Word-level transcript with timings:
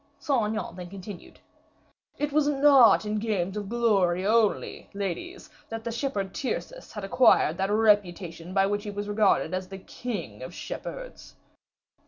Saint 0.17 0.43
Aignan 0.47 0.75
then 0.75 0.89
continued: 0.89 1.41
"It 2.17 2.33
is 2.33 2.47
not 2.47 3.05
in 3.05 3.19
games 3.19 3.55
of 3.55 3.69
glory 3.69 4.25
only, 4.25 4.89
ladies, 4.95 5.51
that 5.69 5.83
the 5.83 5.91
shepherd 5.91 6.33
Tyrcis 6.33 6.93
had 6.93 7.03
acquired 7.03 7.57
that 7.59 7.69
reputation 7.69 8.51
by 8.51 8.65
which 8.65 8.83
he 8.83 8.89
was 8.89 9.07
regarded 9.07 9.53
as 9.53 9.67
the 9.69 9.77
king 9.77 10.41
of 10.41 10.49
the 10.49 10.57
shepherds." 10.57 11.35